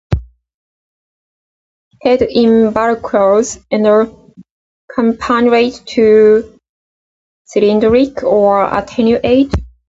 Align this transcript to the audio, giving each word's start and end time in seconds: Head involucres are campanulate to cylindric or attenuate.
Head 2.01 2.21
involucres 2.21 3.63
are 3.71 4.07
campanulate 4.95 5.85
to 5.89 6.59
cylindric 7.45 8.23
or 8.23 8.63
attenuate. 8.65 9.53